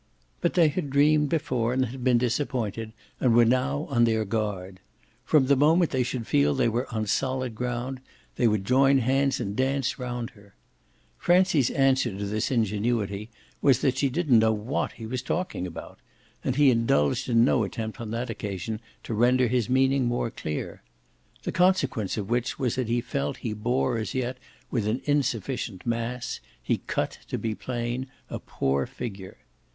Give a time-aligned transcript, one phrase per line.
[0.41, 4.79] But they had dreamed before and been disappointed and were now on their guard.
[5.25, 8.01] From the moment they should feel they were on solid ground
[8.35, 10.55] they would join hands and dance round her.
[11.19, 13.29] Francie's answer to this ingenuity
[13.61, 15.99] was that she didn't know what he was talking about,
[16.43, 20.81] and he indulged in no attempt on that occasion to render his meaning more clear;
[21.43, 24.39] the consequence of which was that he felt he bore as yet
[24.71, 29.37] with an insufficient mass, he cut, to be plain, a poor figure.